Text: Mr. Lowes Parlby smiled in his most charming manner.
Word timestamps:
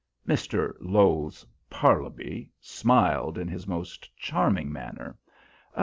Mr. 0.27 0.73
Lowes 0.79 1.45
Parlby 1.69 2.49
smiled 2.59 3.37
in 3.37 3.47
his 3.47 3.67
most 3.67 4.09
charming 4.17 4.71
manner. 4.71 5.15